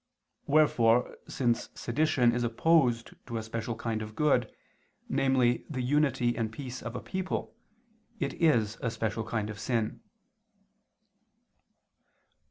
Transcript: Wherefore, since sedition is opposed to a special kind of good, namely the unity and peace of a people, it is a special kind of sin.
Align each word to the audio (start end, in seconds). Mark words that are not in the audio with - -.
Wherefore, 0.47 1.15
since 1.27 1.69
sedition 1.75 2.33
is 2.33 2.43
opposed 2.43 3.11
to 3.27 3.37
a 3.37 3.43
special 3.43 3.75
kind 3.75 4.01
of 4.01 4.15
good, 4.15 4.51
namely 5.07 5.63
the 5.69 5.83
unity 5.83 6.35
and 6.35 6.51
peace 6.51 6.81
of 6.81 6.95
a 6.95 6.99
people, 7.03 7.55
it 8.19 8.33
is 8.41 8.79
a 8.81 8.89
special 8.89 9.23
kind 9.23 9.51
of 9.51 9.59
sin. 9.59 10.01